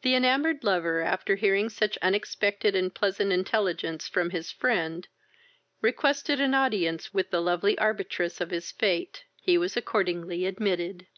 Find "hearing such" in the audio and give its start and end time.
1.34-1.98